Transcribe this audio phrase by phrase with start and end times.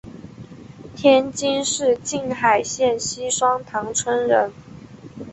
[0.95, 4.51] 天津市静海县西双塘村人。